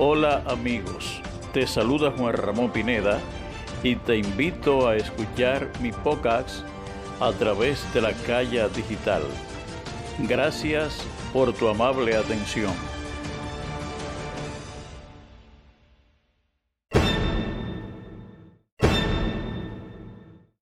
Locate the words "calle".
8.12-8.64